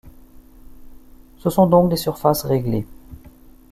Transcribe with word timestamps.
Ce 1.37 1.51
sont 1.51 1.67
donc 1.67 1.91
des 1.91 1.95
surfaces 1.95 2.45
réglées. 2.45 2.87